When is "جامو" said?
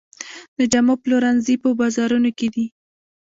0.71-0.93